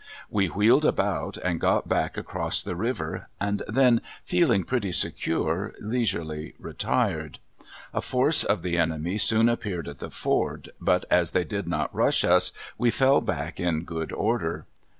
We 0.31 0.47
wheeled 0.47 0.83
about 0.83 1.37
and 1.37 1.61
got 1.61 1.87
back 1.87 2.17
across 2.17 2.63
the 2.63 2.75
river, 2.75 3.29
and 3.39 3.61
then 3.67 4.01
feeling 4.25 4.63
pretty 4.63 4.91
secure 4.93 5.75
leisurely 5.79 6.55
retired. 6.57 7.37
A 7.93 8.01
force 8.01 8.43
of 8.43 8.63
the 8.63 8.79
enemy 8.79 9.19
soon 9.19 9.47
appeared 9.47 9.87
at 9.87 9.99
the 9.99 10.09
ford, 10.09 10.71
but 10.81 11.05
as 11.11 11.33
they 11.33 11.43
did 11.43 11.67
not 11.67 11.93
rush 11.93 12.23
us 12.23 12.51
we 12.79 12.89
fell 12.89 13.21
back 13.21 13.59
in 13.59 13.83
good 13.83 14.11
order. 14.11 14.65